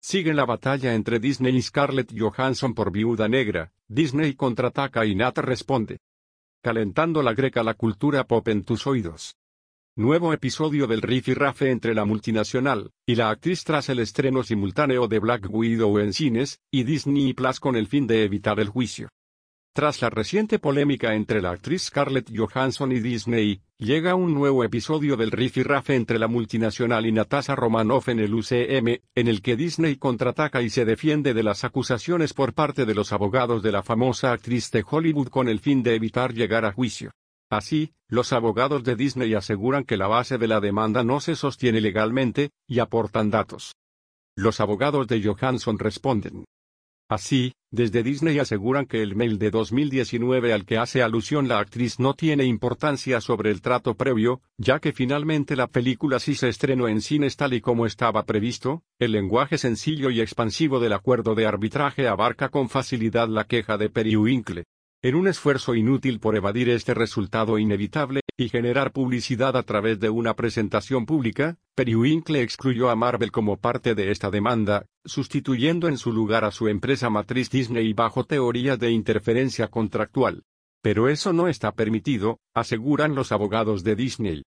[0.00, 5.38] Sigue la batalla entre Disney y Scarlett Johansson por Viuda Negra, Disney contraataca y Nat
[5.38, 5.98] responde.
[6.62, 9.36] Calentando la greca la cultura pop en tus oídos.
[9.96, 14.44] Nuevo episodio del riff y rafe entre la multinacional y la actriz tras el estreno
[14.44, 18.68] simultáneo de Black Widow en cines y Disney Plus con el fin de evitar el
[18.68, 19.08] juicio.
[19.72, 25.16] Tras la reciente polémica entre la actriz Scarlett Johansson y Disney, llega un nuevo episodio
[25.16, 29.96] del rifirrafe entre la multinacional y Natasha Romanoff en el UCM, en el que Disney
[29.96, 34.32] contraataca y se defiende de las acusaciones por parte de los abogados de la famosa
[34.32, 37.12] actriz de Hollywood con el fin de evitar llegar a juicio.
[37.50, 41.80] Así, los abogados de Disney aseguran que la base de la demanda no se sostiene
[41.80, 43.76] legalmente, y aportan datos.
[44.36, 46.44] Los abogados de Johansson responden.
[47.10, 51.98] Así, desde Disney aseguran que el mail de 2019 al que hace alusión la actriz
[51.98, 56.86] no tiene importancia sobre el trato previo, ya que finalmente la película sí se estrenó
[56.86, 61.46] en cines tal y como estaba previsto, el lenguaje sencillo y expansivo del acuerdo de
[61.46, 64.64] arbitraje abarca con facilidad la queja de Periwinkle.
[65.00, 70.10] En un esfuerzo inútil por evadir este resultado inevitable y generar publicidad a través de
[70.10, 76.12] una presentación pública, Periwinkle excluyó a Marvel como parte de esta demanda, sustituyendo en su
[76.12, 80.42] lugar a su empresa matriz Disney bajo teorías de interferencia contractual.
[80.82, 84.42] Pero eso no está permitido, aseguran los abogados de Disney.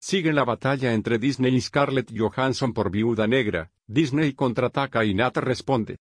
[0.00, 5.36] Sigue la batalla entre Disney y Scarlett Johansson por Viuda Negra, Disney contraataca y Nat
[5.36, 5.98] responde.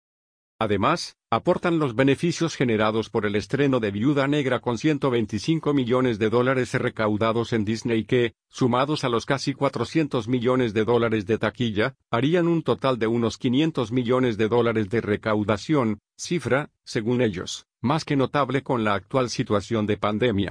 [0.61, 6.29] Además, aportan los beneficios generados por el estreno de Viuda Negra con 125 millones de
[6.29, 11.95] dólares recaudados en Disney que, sumados a los casi 400 millones de dólares de taquilla,
[12.11, 18.05] harían un total de unos 500 millones de dólares de recaudación, cifra, según ellos, más
[18.05, 20.50] que notable con la actual situación de pandemia.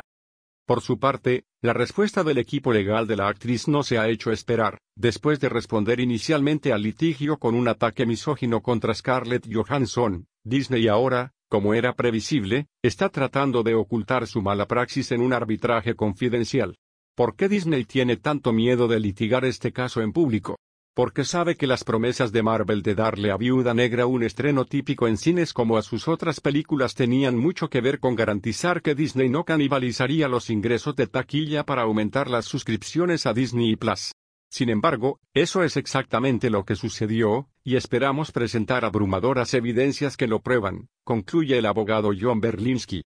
[0.71, 4.31] Por su parte, la respuesta del equipo legal de la actriz no se ha hecho
[4.31, 10.87] esperar, después de responder inicialmente al litigio con un ataque misógino contra Scarlett Johansson, Disney
[10.87, 16.77] ahora, como era previsible, está tratando de ocultar su mala praxis en un arbitraje confidencial.
[17.17, 20.57] ¿Por qué Disney tiene tanto miedo de litigar este caso en público?
[20.95, 25.07] Porque sabe que las promesas de Marvel de darle a Viuda Negra un estreno típico
[25.07, 29.29] en cines como a sus otras películas tenían mucho que ver con garantizar que Disney
[29.29, 34.13] no canibalizaría los ingresos de taquilla para aumentar las suscripciones a Disney Plus.
[34.51, 40.41] Sin embargo, eso es exactamente lo que sucedió, y esperamos presentar abrumadoras evidencias que lo
[40.41, 43.05] prueban, concluye el abogado John Berlinski.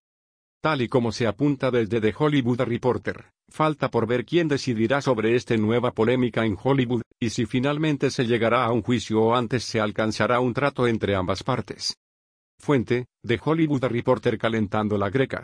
[0.62, 5.37] Tal y como se apunta desde The Hollywood Reporter, falta por ver quién decidirá sobre
[5.37, 9.62] esta nueva polémica en Hollywood, y si finalmente se llegará a un juicio o antes
[9.62, 11.97] se alcanzará un trato entre ambas partes.
[12.59, 15.42] Fuente, The Hollywood Reporter calentando la greca.